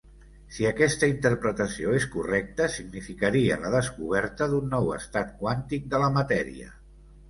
[0.53, 6.79] Si aquesta interpretació és correcta, significaria la descoberta d'un nou estat quàntic de la matèria.